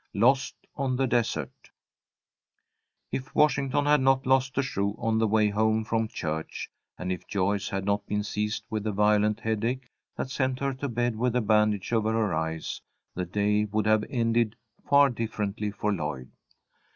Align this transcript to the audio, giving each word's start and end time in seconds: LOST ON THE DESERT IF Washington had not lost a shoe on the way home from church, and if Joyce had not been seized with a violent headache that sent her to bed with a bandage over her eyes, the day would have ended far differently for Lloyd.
LOST 0.15 0.55
ON 0.75 0.95
THE 0.95 1.05
DESERT 1.05 1.69
IF 3.11 3.35
Washington 3.35 3.85
had 3.85 4.01
not 4.01 4.25
lost 4.25 4.57
a 4.57 4.63
shoe 4.63 4.95
on 4.97 5.19
the 5.19 5.27
way 5.27 5.49
home 5.49 5.85
from 5.85 6.07
church, 6.07 6.71
and 6.97 7.11
if 7.11 7.27
Joyce 7.27 7.69
had 7.69 7.85
not 7.85 8.07
been 8.07 8.23
seized 8.23 8.63
with 8.71 8.87
a 8.87 8.91
violent 8.91 9.41
headache 9.41 9.87
that 10.15 10.31
sent 10.31 10.57
her 10.57 10.73
to 10.73 10.89
bed 10.89 11.15
with 11.15 11.35
a 11.35 11.41
bandage 11.41 11.93
over 11.93 12.13
her 12.13 12.33
eyes, 12.33 12.81
the 13.13 13.25
day 13.27 13.65
would 13.65 13.85
have 13.85 14.03
ended 14.09 14.55
far 14.83 15.11
differently 15.11 15.69
for 15.69 15.93
Lloyd. 15.93 16.31